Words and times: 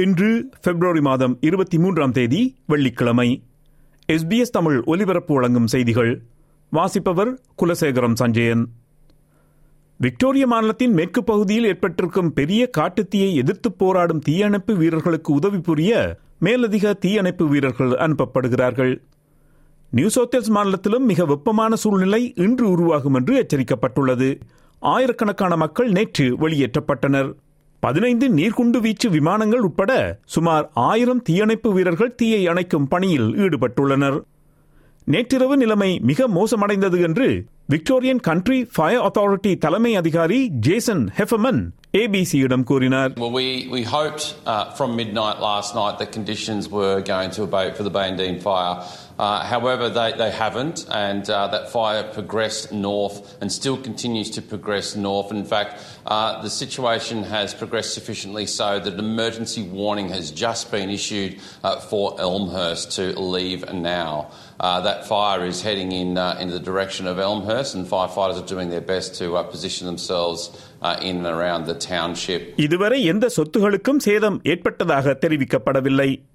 இன்று 0.00 0.50
பிப்ரவரி 0.62 1.00
மாதம் 1.00 1.38
இருபத்தி 1.40 1.78
மூன்றாம் 1.78 2.12
தேதி 2.12 2.56
வெள்ளிக்கிழமை. 2.66 3.42
எஸ்பிஎஸ் 4.12 4.54
தமிழ் 4.56 4.82
ஒலிபரப்பு 4.84 5.34
வழங்கும் 5.34 5.66
செய்திகள். 5.66 6.22
வாசிப்பவர் 6.70 7.40
குலசேகரம் 7.62 8.14
சஞ்சயன். 8.14 8.68
விக்டோரிய 9.96 10.46
மாநிலத்தின் 10.46 10.92
மேற்கு 10.92 11.24
பகுதியில் 11.24 11.64
ஏற்பட்டிருக்கும் 11.64 12.32
பெரிய 12.32 12.70
காட்டுத்தீயை 12.78 13.34
எதிர்த்து 13.34 13.72
போராடும் 13.72 14.18
தீயணைப்பு 14.18 14.76
வீரர்களுக்கு 14.76 15.32
உதவி 15.32 15.58
புரிய 15.58 16.18
மேலதிக 16.38 16.94
தீயணைப்பு 16.94 17.48
வீரர்கள் 17.48 17.90
அனுப்பப்படுகிறார்கள். 17.90 19.02
நியூ 19.90 20.08
சவுத்தேல்ஸ் 20.08 20.48
மாநிலத்திலும் 20.48 21.04
மிக 21.04 21.24
வெப்பமான 21.24 21.74
சூழ்நிலை 21.74 22.32
இன்று 22.36 22.70
உருவாகும் 22.70 23.14
என்று 23.14 23.46
எச்சரிக்கப்பட்டுள்ளது. 23.46 24.40
ஆயிரக்கணக்கான 24.78 25.56
மக்கள் 25.56 25.90
நேற்று 25.90 26.48
வெளியேற்றப்பட்டனர். 26.48 27.32
பதினைந்து 27.80 28.28
நீர்குண்டு 28.28 28.80
வீச்சு 28.80 29.10
விமானங்கள் 29.10 29.60
உட்பட 29.60 29.92
சுமார் 30.24 30.70
ஆயிரம் 30.74 31.22
தீயணைப்பு 31.22 31.72
வீரர்கள் 31.72 32.14
தீயை 32.14 32.46
அணைக்கும் 32.46 32.88
பணியில் 32.88 33.30
ஈடுபட்டுள்ளனர். 33.34 34.18
நேற்றிரவு 35.04 35.56
நிலைமை 35.56 35.98
மிக 36.02 36.28
மோசமடைந்தது 36.28 37.02
என்று 37.02 37.28
விக்டோரியன் 37.73 38.21
கண்ட்ரி 38.29 38.59
ஃபயர் 38.75 39.03
அத்தாரிட்டி 39.07 39.53
தலைமை 39.65 39.91
அதிகாரி 40.01 40.39
ஜேசன் 40.67 41.03
ஹெஃபமன் 41.19 41.61
ஏபிசியிடம் 42.01 42.65
கூறினார் 42.71 43.11
Well, 43.21 43.35
we, 43.41 43.47
we 43.75 43.81
hoped 43.97 44.23
uh, 44.45 44.65
from 44.77 44.89
midnight 45.01 45.37
last 45.49 45.71
night 45.75 45.95
that 46.01 46.09
conditions 46.11 46.63
were 46.77 46.97
going 47.13 47.31
to 47.37 47.41
abate 47.47 47.73
for 47.77 47.85
the 47.87 47.93
Bandine 47.97 48.39
fire. 48.47 48.73
Uh, 49.25 49.27
however, 49.53 49.85
they, 49.97 50.09
they 50.21 50.31
haven't, 50.39 50.77
and 51.05 51.23
uh, 51.29 51.35
that 51.53 51.65
fire 51.75 52.03
progressed 52.17 52.65
north 52.87 53.17
and 53.39 53.49
still 53.59 53.77
continues 53.87 54.29
to 54.37 54.41
progress 54.53 54.87
north. 55.07 55.29
In 55.37 55.45
fact, 55.53 55.71
uh, 56.15 56.41
the 56.45 56.51
situation 56.63 57.19
has 57.35 57.47
progressed 57.61 57.93
sufficiently 57.99 58.45
so 58.59 58.69
that 58.83 58.93
an 58.97 59.03
emergency 59.11 59.63
warning 59.79 60.09
has 60.17 60.25
just 60.45 60.63
been 60.75 60.89
issued 60.99 61.31
uh, 61.63 61.79
for 61.91 62.03
Elmhurst 62.29 62.87
to 62.97 63.05
leave 63.35 63.61
now. 63.91 64.11
Uh, 64.59 64.79
that 64.81 64.99
fire 65.13 65.43
is 65.45 65.57
heading 65.67 65.89
in 66.01 66.11
uh, 66.17 66.43
in 66.43 66.49
the 66.49 66.63
direction 66.69 67.05
of 67.11 67.17
Elmhurst, 67.29 67.58
இதுவரை 72.56 73.04
எந்த 73.04 73.30
சொத்துகளுக்கும் 73.36 73.96
சேதம் 73.96 74.40
ஏற்பட்டதாக 74.44 75.18
தெரிவிக்கப்படவில்லை. 75.26 76.28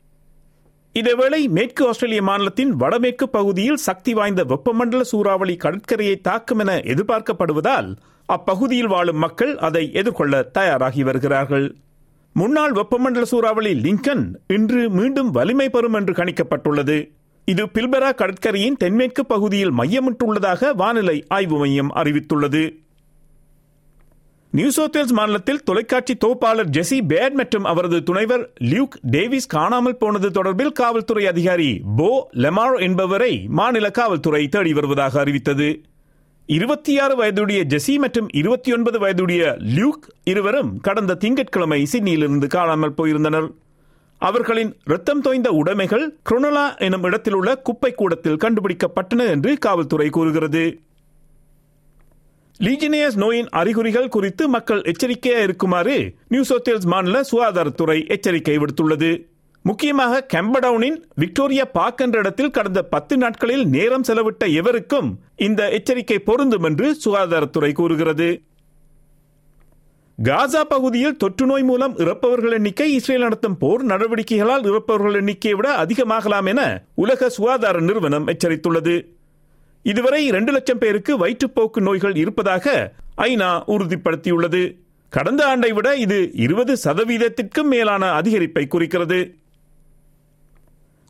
இதேவேளை 0.94 1.48
மேற்கு 1.48 1.88
ஆஸ்திரேலிய 1.88 2.22
மாநிலத்தின் 2.22 2.76
வடமேற்கு 2.76 3.30
பகுதியில் 3.30 3.76
சக்தி 3.76 4.14
வாய்ந்த 4.14 4.44
வெப்பமண்டல 4.44 5.02
சூறாவளி 5.02 5.56
கடற்கரையை 5.56 6.22
தாக்கும் 6.22 6.60
என 6.60 6.78
எதிர்பார்க்கப்படுவதால் 6.78 7.96
அப்பகுதியில் 8.26 8.88
வாழும் 8.88 9.18
மக்கள் 9.18 9.58
அதை 9.58 9.92
எதிர்கொள்ள 9.94 10.44
தயாராகி 10.44 11.04
வருகிறார்கள். 11.04 11.76
முன்னாள் 12.34 12.72
வெப்பமண்டல 12.72 13.22
சூறாவளி 13.22 13.74
லிங்கன் 13.82 14.36
இன்று 14.48 14.90
மீண்டும் 14.90 15.32
வலிமை 15.32 15.70
பெறும் 15.70 15.94
என்று 15.94 16.14
கணிக்கப்பட்டுள்ளது. 16.14 17.12
இது 17.46 17.66
பில்பரா 17.66 18.16
கடற்கரையின் 18.16 18.78
தென்மேற்கு 18.78 19.26
பகுதியில் 19.26 19.74
மையமிட்டுள்ளதாக 19.74 20.76
வானிலை 20.76 21.24
ஆய்வு 21.28 21.58
மையம் 21.58 21.92
அறிவித்துள்ளது. 21.96 22.62
நியூ 24.52 24.70
சவுத்வேல்ஸ் 24.70 25.14
மாநிலத்தில் 25.14 25.64
தொலைக்காட்சி 25.64 26.16
தொகுப்பாளர் 26.16 26.70
ஜெசி 26.70 27.00
பேட் 27.08 27.34
மற்றும் 27.34 27.64
அவரது 27.64 28.04
துணைவர் 28.04 28.50
லியூக் 28.60 28.96
டேவிஸ் 29.02 29.48
காணாமல் 29.48 29.98
போனது 29.98 30.30
தொடர்பில் 30.30 30.72
காவல்துறை 30.72 31.28
அதிகாரி 31.28 31.82
போ 31.98 32.30
லெமார் 32.34 32.80
என்பவரை 32.80 33.46
மாநில 33.48 33.92
காவல்துறை 33.92 34.48
தேடி 34.48 34.74
வருவதாக 34.74 35.20
அறிவித்தது. 35.20 35.84
இருபத்தி 36.46 37.00
ஆறு 37.00 37.16
வயதுடைய 37.16 37.66
ஜெசி 37.66 37.98
மற்றும் 37.98 38.28
இருபத்தி 38.34 38.74
ஒன்பது 38.74 39.00
வயதுடைய 39.00 39.58
லியூக் 39.76 40.04
இருவரும் 40.24 40.80
கடந்த 40.80 41.16
திங்கட்கிழமை 41.16 41.88
சிட்னியிலிருந்து 41.94 42.48
காணாமல் 42.48 42.98
போயிருந்தனர். 42.98 43.48
அவர்களின் 44.18 44.78
ரத்தம் 44.84 45.22
தோய்ந்த 45.22 45.52
உடைமைகள் 45.52 46.16
குரோனலா 46.30 46.78
எனும் 46.78 47.04
இடத்தில் 47.04 47.34
உள்ள 47.34 47.58
குப்பை 47.58 47.92
கூடத்தில் 47.92 48.38
கண்டுபிடிக்கப்பட்டன 48.38 49.28
என்று 49.28 49.58
காவல்துறை 49.58 50.10
கூறுகிறது. 50.10 50.80
லீஜினியஸ் 52.60 53.16
நோயின் 53.16 53.50
அறிகுறிகள் 53.50 54.08
குறித்து 54.08 54.48
மக்கள் 54.48 54.82
எச்சரிக்கையாக 54.82 55.44
இருக்குமாறு 55.44 56.14
நியூ 56.28 56.44
சோத்தேல்ஸ் 56.50 56.86
மாநில 56.86 57.22
சுகாதாரத்துறை 57.22 58.08
எச்சரிக்கை 58.08 58.58
விடுத்துள்ளது. 58.58 59.26
முக்கியமாக 59.62 60.26
கெம்படவுனின் 60.34 61.02
விக்டோரியா 61.16 61.66
பார்க் 61.66 62.02
என்ற 62.02 62.20
இடத்தில் 62.20 62.52
கடந்த 62.52 62.84
பத்து 62.84 63.18
நாட்களில் 63.18 63.68
நேரம் 63.68 64.04
செலவிட்ட 64.04 64.54
எவருக்கும் 64.54 65.20
இந்த 65.36 65.70
எச்சரிக்கை 65.70 66.20
பொருந்தும் 66.20 66.64
என்று 66.64 66.98
சுகாதாரத்துறை 67.06 67.74
கூறுகிறது. 67.74 68.42
காசா 70.24 70.64
பகுதியில் 70.64 71.18
தொற்று 71.18 71.46
நோய் 71.46 71.64
மூலம் 71.64 71.98
இறப்பவர்கள் 71.98 72.52
எண்ணிக்கை 72.52 72.94
இஸ்ரேல் 72.94 73.20
நடத்தும் 73.20 73.58
போர் 73.58 73.86
நடவடிக்கைகளால் 73.86 74.64
இறப்பவர்கள் 74.64 75.14
எண்ணிக்கையை 75.14 75.60
விட 75.60 75.86
அதிகமாகலாம் 75.86 76.46
என 76.46 76.84
உலக 76.96 77.30
சுகாதார 77.30 77.80
நிறுவனம் 77.80 78.28
எச்சரித்துள்ளது. 78.28 79.06
இதுவரை 79.84 80.26
இரண்டு 80.26 80.52
லட்சம் 80.52 80.78
பேருக்கு 80.78 81.18
வயிற்றுப்போக்கு 81.18 81.80
நோய்கள் 81.80 82.16
இருப்பதாக 82.16 82.94
ஐநா 83.18 83.50
உறுதிப்படுத்தியுள்ளது. 83.68 84.78
கடந்த 85.10 85.46
ஆண்டை 85.46 85.72
விட 85.72 85.96
இது 85.96 86.32
இருபது 86.34 86.78
சதவீதத்திற்கும் 86.84 87.70
மேலான 87.70 88.22
அதிகரிப்பை 88.22 88.68
குறிக்கிறது. 88.68 89.36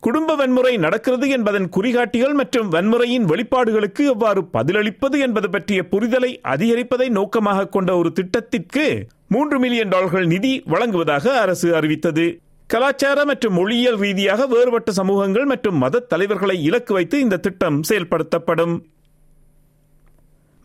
குடும்ப 0.00 0.34
வன்முறை 0.34 0.76
நடக்கிறது 0.76 1.28
என்பதன் 1.28 1.68
குறிகாட்டிகள் 1.68 2.32
மற்றும் 2.32 2.68
வன்முறையின் 2.72 3.24
வெளிப்பாடுகளுக்கு 3.24 4.02
எவ்வாறு 4.04 4.40
பதிலளிப்பது 4.52 5.18
என்பது 5.18 5.50
பற்றிய 5.50 5.82
புரிதலை 5.82 6.30
அதிகரிப்பதை 6.42 7.08
நோக்கமாக 7.08 7.68
கொண்ட 7.68 7.96
ஒரு 7.96 8.12
திட்டத்திற்கு 8.12 8.84
மூன்று 9.28 9.58
மில்லியன் 9.58 9.88
டாலர்கள் 9.88 10.26
நிதி 10.26 10.62
வழங்குவதாக 10.66 11.40
அரசு 11.40 11.68
அறிவித்தது. 11.76 12.26
கலாச்சார 12.66 13.24
மற்றும் 13.24 13.54
மொழியியல் 13.54 13.98
ரீதியாக 13.98 14.46
வேறுபட்ட 14.46 14.92
சமூகங்கள் 14.92 15.44
மற்றும் 15.44 15.76
மத 15.76 15.98
தலைவர்களை 15.98 16.62
இலக்கு 16.62 16.92
வைத்து 16.94 17.20
இந்த 17.20 17.36
திட்டம் 17.36 17.80
செயல்படுத்தப்படும். 17.88 18.74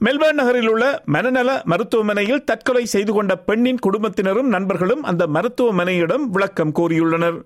மெல்பர்ன் 0.01 0.39
நகரில் 0.41 0.67
உள்ள 0.67 0.85
மனநல 1.05 1.49
மருத்துவமனையில் 1.65 2.43
தற்கொலை 2.43 2.85
செய்து 2.85 3.13
கொண்ட 3.13 3.35
பெண்ணின் 3.37 3.77
குடும்பத்தினரும் 3.77 4.47
நண்பர்களும் 4.47 5.03
அந்த 5.03 5.27
மருத்துவமனையிடம் 5.27 6.25
விளக்கம் 6.35 6.73
கோரியுள்ளனர். 6.79 7.39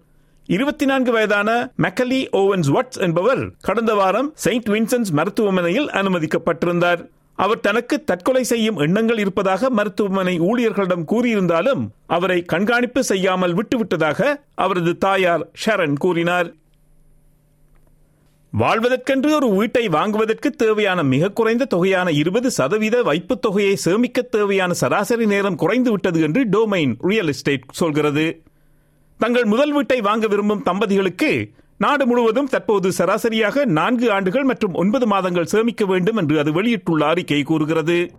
இருபத்தி 0.48 0.86
நான்கு 0.86 1.12
வயதான 1.12 1.74
மெக்கலி 1.78 2.28
ஓவன்ஸ் 2.32 2.76
வாட்ஸ் 2.76 3.00
என்பவர் 3.00 3.52
கடந்த 3.62 3.94
வாரம் 3.94 4.32
செயின்ட் 4.36 4.68
வின்சன்ஸ் 4.68 5.12
மருத்துவமனையில் 5.12 5.86
அனுமதிக்கப்பட்டிருந்தார். 5.86 7.08
அவர் 7.36 7.60
தனக்கு 7.60 8.04
தற்கொலை 8.04 8.44
செய்யும் 8.44 8.78
எண்ணங்கள் 8.78 9.18
இருப்பதாக 9.18 9.70
மருத்துவமனை 9.70 10.40
ஊழியர்களிடம் 10.40 11.06
கூறியிருந்தாலும் 11.08 11.88
அவரை 12.06 12.42
கண்காணிப்பு 12.42 13.04
செய்யாமல் 13.04 13.56
விட்டுவிட்டதாக 13.56 14.36
அவரது 14.56 14.98
தாயார் 14.98 15.48
ஷரன் 15.66 15.96
கூறினார். 15.98 16.54
வாழ்வதற்கென்று 18.60 19.36
ஒரு 19.36 19.50
வீட்டை 19.50 19.88
வாங்குவதற்கு 19.88 20.52
தேவையான 20.52 21.04
மிக 21.04 21.30
குறைந்த 21.30 21.66
தொகையான 21.66 22.12
இருபது 22.12 22.52
சதவீத 22.52 23.04
வைப்புத் 23.04 23.42
தொகையை 23.42 23.76
சேமிக்க 23.76 24.22
தேவையான 24.22 24.74
சராசரி 24.74 25.26
நேரம் 25.26 25.56
குறைந்து 25.56 25.92
விட்டது 25.92 26.22
என்று 26.22 26.46
டோமைன் 26.46 26.96
ரியல் 27.00 27.28
எஸ்டேட் 27.28 27.64
சொல்கிறது. 27.72 28.42
தங்கள் 29.18 29.46
முதல் 29.46 29.72
வீட்டை 29.72 30.02
வாங்க 30.02 30.28
விரும்பும் 30.28 30.64
தம்பதிகளுக்கு 30.64 31.50
நாடு 31.78 32.06
முழுவதும் 32.06 32.48
தற்போது 32.48 32.92
சராசரியாக 32.92 33.66
நான்கு 33.66 34.12
ஆண்டுகள் 34.12 34.44
மற்றும் 34.44 34.74
ஒன்பது 34.74 35.08
மாதங்கள் 35.08 35.46
சேமிக்க 35.46 35.86
வேண்டும் 35.86 36.16
என்று 36.16 36.40
அது 36.40 36.52
வெளியிட்டுள்ள 36.52 37.06
அறிக்கை 37.06 37.44
கூறுகிறது. 37.44 38.12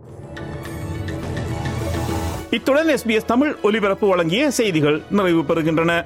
இத்துடன் 2.49 2.87
எஸ்பிஎஸ் 2.87 3.25
தமிழ் 3.25 3.55
ஒலிபரப்பு 3.61 4.07
வழங்கிய 4.07 4.51
செய்திகள் 4.51 5.01
நிறைவு 5.09 5.41
பெறுகின்றன. 5.41 6.05